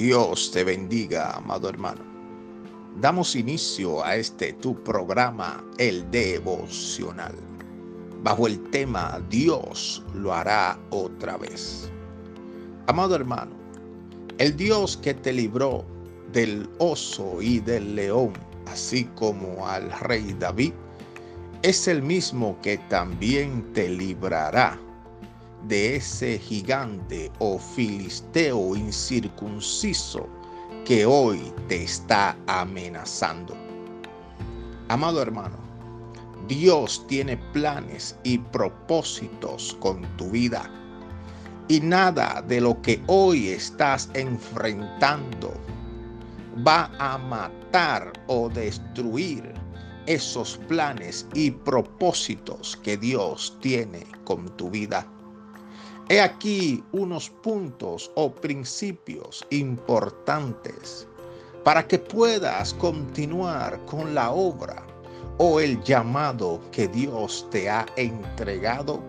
Dios 0.00 0.50
te 0.50 0.64
bendiga, 0.64 1.32
amado 1.32 1.68
hermano. 1.68 2.00
Damos 3.02 3.36
inicio 3.36 4.02
a 4.02 4.16
este 4.16 4.54
tu 4.54 4.82
programa, 4.82 5.62
el 5.76 6.10
devocional, 6.10 7.34
bajo 8.22 8.46
el 8.46 8.58
tema 8.70 9.20
Dios 9.28 10.02
lo 10.14 10.32
hará 10.32 10.78
otra 10.88 11.36
vez. 11.36 11.90
Amado 12.86 13.14
hermano, 13.14 13.52
el 14.38 14.56
Dios 14.56 14.96
que 14.96 15.12
te 15.12 15.34
libró 15.34 15.84
del 16.32 16.66
oso 16.78 17.42
y 17.42 17.60
del 17.60 17.94
león, 17.94 18.32
así 18.72 19.04
como 19.16 19.68
al 19.68 19.92
rey 20.00 20.34
David, 20.38 20.72
es 21.60 21.86
el 21.88 22.02
mismo 22.02 22.58
que 22.62 22.78
también 22.88 23.70
te 23.74 23.90
librará 23.90 24.80
de 25.66 25.96
ese 25.96 26.38
gigante 26.38 27.30
o 27.38 27.58
filisteo 27.58 28.74
incircunciso 28.76 30.28
que 30.84 31.04
hoy 31.06 31.52
te 31.68 31.84
está 31.84 32.36
amenazando. 32.46 33.56
Amado 34.88 35.22
hermano, 35.22 35.56
Dios 36.48 37.06
tiene 37.06 37.36
planes 37.52 38.16
y 38.24 38.38
propósitos 38.38 39.76
con 39.80 40.02
tu 40.16 40.30
vida. 40.30 40.68
Y 41.68 41.80
nada 41.80 42.42
de 42.48 42.60
lo 42.60 42.82
que 42.82 43.00
hoy 43.06 43.50
estás 43.50 44.10
enfrentando 44.14 45.52
va 46.66 46.90
a 46.98 47.16
matar 47.18 48.12
o 48.26 48.48
destruir 48.48 49.54
esos 50.06 50.56
planes 50.66 51.24
y 51.34 51.52
propósitos 51.52 52.76
que 52.82 52.96
Dios 52.96 53.56
tiene 53.60 54.04
con 54.24 54.48
tu 54.56 54.70
vida. 54.70 55.06
He 56.10 56.20
aquí 56.20 56.82
unos 56.90 57.30
puntos 57.30 58.10
o 58.16 58.32
principios 58.32 59.46
importantes 59.50 61.06
para 61.62 61.86
que 61.86 62.00
puedas 62.00 62.74
continuar 62.74 63.78
con 63.86 64.12
la 64.12 64.32
obra 64.32 64.84
o 65.38 65.60
el 65.60 65.80
llamado 65.84 66.60
que 66.72 66.88
Dios 66.88 67.46
te 67.52 67.70
ha 67.70 67.86
entregado 67.94 69.00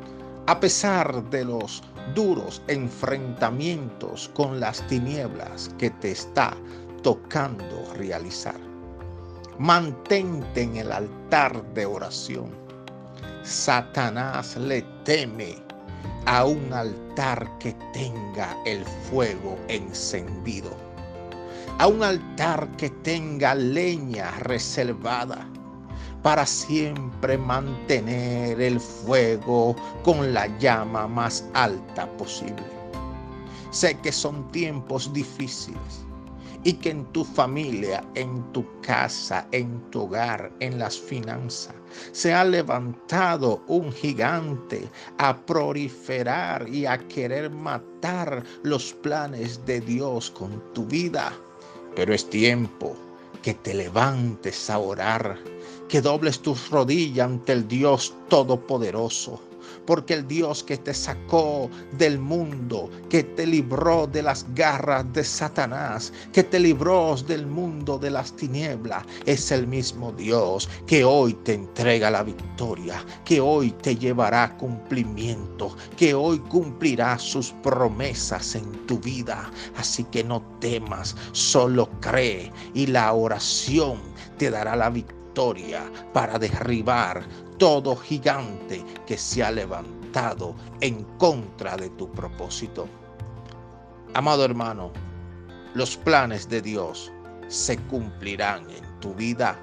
a 0.45 0.59
pesar 0.59 1.27
de 1.31 1.43
los 1.43 1.81
duros 2.13 2.61
enfrentamientos 2.67 4.29
con 4.35 4.59
las 4.59 4.85
tinieblas 4.85 5.71
que 5.79 5.89
te 5.89 6.11
está 6.11 6.55
tocando 7.01 7.91
realizar. 7.95 8.59
Mantente 9.57 10.61
en 10.61 10.75
el 10.75 10.91
altar 10.91 11.63
de 11.73 11.83
oración. 11.83 12.51
Satanás 13.41 14.55
le 14.55 14.83
teme 15.03 15.70
a 16.25 16.45
un 16.45 16.71
altar 16.73 17.49
que 17.59 17.73
tenga 17.93 18.55
el 18.65 18.85
fuego 19.09 19.57
encendido, 19.67 20.71
a 21.79 21.87
un 21.87 22.03
altar 22.03 22.69
que 22.77 22.89
tenga 22.89 23.55
leña 23.55 24.31
reservada 24.39 25.47
para 26.21 26.45
siempre 26.45 27.37
mantener 27.37 28.61
el 28.61 28.79
fuego 28.79 29.75
con 30.03 30.33
la 30.33 30.45
llama 30.59 31.07
más 31.07 31.43
alta 31.53 32.05
posible. 32.17 32.63
Sé 33.71 33.97
que 33.99 34.11
son 34.11 34.51
tiempos 34.51 35.11
difíciles 35.13 36.05
y 36.63 36.73
que 36.73 36.91
en 36.91 37.05
tu 37.11 37.23
familia, 37.23 38.03
en 38.15 38.43
tu 38.51 38.65
casa, 38.81 39.47
en 39.51 39.79
tu 39.91 40.03
hogar, 40.03 40.51
en 40.59 40.77
las 40.79 40.99
finanzas, 40.99 41.73
se 42.11 42.33
ha 42.33 42.43
levantado 42.43 43.63
un 43.67 43.91
gigante 43.91 44.89
a 45.17 45.37
proliferar 45.37 46.67
y 46.69 46.85
a 46.85 46.97
querer 47.07 47.49
matar 47.49 48.43
los 48.63 48.93
planes 48.93 49.65
de 49.65 49.81
Dios 49.81 50.31
con 50.31 50.61
tu 50.73 50.85
vida. 50.85 51.33
Pero 51.95 52.13
es 52.13 52.29
tiempo 52.29 52.95
que 53.41 53.53
te 53.53 53.73
levantes 53.73 54.69
a 54.69 54.77
orar, 54.77 55.37
que 55.89 56.01
dobles 56.01 56.39
tus 56.39 56.69
rodillas 56.69 57.27
ante 57.27 57.53
el 57.53 57.67
Dios 57.67 58.13
Todopoderoso 58.29 59.50
porque 59.85 60.13
el 60.13 60.27
Dios 60.27 60.63
que 60.63 60.77
te 60.77 60.93
sacó 60.93 61.69
del 61.97 62.19
mundo, 62.19 62.89
que 63.09 63.23
te 63.23 63.45
libró 63.45 64.07
de 64.07 64.23
las 64.23 64.45
garras 64.53 65.11
de 65.13 65.23
Satanás, 65.23 66.13
que 66.31 66.43
te 66.43 66.59
libró 66.59 67.15
del 67.27 67.45
mundo 67.45 67.97
de 67.97 68.11
las 68.11 68.35
tinieblas, 68.35 69.03
es 69.25 69.51
el 69.51 69.67
mismo 69.67 70.11
Dios 70.11 70.69
que 70.87 71.03
hoy 71.03 71.33
te 71.43 71.53
entrega 71.53 72.11
la 72.11 72.23
victoria, 72.23 73.03
que 73.25 73.41
hoy 73.41 73.71
te 73.81 73.95
llevará 73.95 74.55
cumplimiento, 74.57 75.75
que 75.97 76.13
hoy 76.13 76.39
cumplirá 76.39 77.17
sus 77.17 77.51
promesas 77.63 78.55
en 78.55 78.71
tu 78.87 78.99
vida. 78.99 79.51
Así 79.77 80.03
que 80.05 80.23
no 80.23 80.41
temas, 80.59 81.15
solo 81.31 81.89
cree 81.99 82.51
y 82.73 82.87
la 82.87 83.11
oración 83.13 83.99
te 84.37 84.49
dará 84.49 84.75
la 84.75 84.89
para 86.13 86.37
derribar 86.37 87.23
todo 87.57 87.95
gigante 87.95 88.83
que 89.05 89.17
se 89.17 89.43
ha 89.43 89.51
levantado 89.51 90.55
en 90.81 91.03
contra 91.17 91.77
de 91.77 91.89
tu 91.91 92.11
propósito. 92.11 92.87
Amado 94.13 94.43
hermano, 94.43 94.91
los 95.73 95.95
planes 95.95 96.49
de 96.49 96.61
Dios 96.61 97.11
se 97.47 97.77
cumplirán 97.77 98.69
en 98.71 98.99
tu 98.99 99.13
vida. 99.13 99.57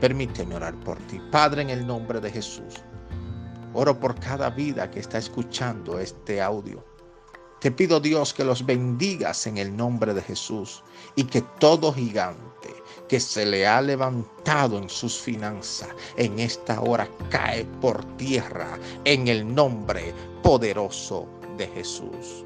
Permíteme 0.00 0.54
orar 0.54 0.74
por 0.80 0.98
ti. 1.06 1.18
Padre, 1.30 1.62
en 1.62 1.70
el 1.70 1.86
nombre 1.86 2.20
de 2.20 2.30
Jesús, 2.30 2.74
oro 3.72 3.98
por 3.98 4.14
cada 4.20 4.50
vida 4.50 4.90
que 4.90 5.00
está 5.00 5.16
escuchando 5.16 5.98
este 5.98 6.42
audio. 6.42 6.84
Te 7.60 7.70
pido 7.70 8.00
Dios 8.00 8.32
que 8.32 8.42
los 8.42 8.64
bendigas 8.64 9.46
en 9.46 9.58
el 9.58 9.76
nombre 9.76 10.14
de 10.14 10.22
Jesús 10.22 10.82
y 11.14 11.24
que 11.24 11.42
todo 11.58 11.92
gigante 11.92 12.74
que 13.06 13.20
se 13.20 13.44
le 13.44 13.66
ha 13.66 13.82
levantado 13.82 14.78
en 14.78 14.88
sus 14.88 15.18
finanzas, 15.18 15.90
en 16.16 16.38
esta 16.38 16.80
hora 16.80 17.06
cae 17.28 17.66
por 17.80 18.02
tierra 18.16 18.78
en 19.04 19.28
el 19.28 19.54
nombre 19.54 20.14
poderoso 20.42 21.28
de 21.58 21.66
Jesús. 21.66 22.44